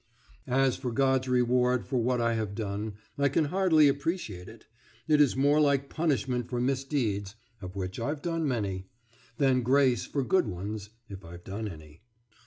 [0.47, 4.65] As for God's reward for what I have done, I can hardly appreciate it;
[5.07, 8.87] it is more like punishment for misdeeds (of which I've done many)
[9.37, 12.01] than grace for good ones (if I've done any).